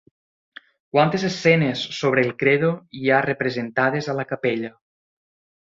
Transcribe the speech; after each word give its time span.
Quantes 0.93 1.25
escenes 1.27 1.83
sobre 1.99 2.25
el 2.29 2.33
credo 2.45 2.73
hi 3.01 3.13
ha 3.13 3.21
representades 3.29 4.11
a 4.15 4.21
la 4.23 4.29
capella? 4.35 4.77